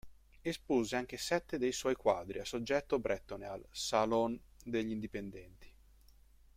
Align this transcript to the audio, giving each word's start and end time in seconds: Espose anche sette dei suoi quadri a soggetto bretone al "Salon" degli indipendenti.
Espose 0.41 0.95
anche 0.95 1.15
sette 1.17 1.59
dei 1.59 1.71
suoi 1.71 1.93
quadri 1.95 2.39
a 2.39 2.43
soggetto 2.43 2.97
bretone 2.97 3.45
al 3.45 3.63
"Salon" 3.69 4.41
degli 4.63 4.89
indipendenti. 4.89 5.71